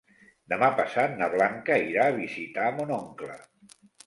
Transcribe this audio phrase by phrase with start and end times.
[0.53, 3.39] Demà passat na Blanca irà a visitar mon oncle.